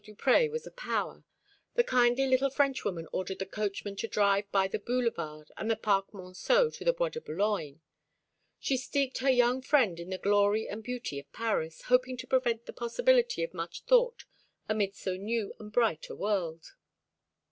Duprez 0.03 0.49
was 0.49 0.65
a 0.65 0.71
power, 0.71 1.23
the 1.75 1.83
kindly 1.83 2.25
little 2.25 2.49
Frenchwoman 2.49 3.07
ordered 3.13 3.37
the 3.37 3.45
coachman 3.45 3.95
to 3.97 4.07
drive 4.07 4.51
by 4.51 4.67
the 4.67 4.79
Boulevard 4.79 5.51
and 5.57 5.69
the 5.69 5.75
Parc 5.75 6.11
Monceau 6.11 6.71
to 6.71 6.83
the 6.83 6.91
Bois 6.91 7.09
de 7.09 7.21
Boulogne. 7.21 7.81
She 8.59 8.77
steeped 8.77 9.19
her 9.19 9.29
young 9.29 9.61
friend 9.61 9.99
in 9.99 10.09
the 10.09 10.17
glory 10.17 10.67
and 10.67 10.81
beauty 10.83 11.19
of 11.19 11.31
Paris, 11.31 11.83
hoping 11.83 12.17
to 12.17 12.25
prevent 12.25 12.65
the 12.65 12.73
possibility 12.73 13.43
of 13.43 13.53
much 13.53 13.83
thought 13.83 14.25
amidst 14.67 15.03
so 15.03 15.17
new 15.17 15.53
and 15.59 15.71
bright 15.71 16.09
a 16.09 16.15
world. 16.15 16.73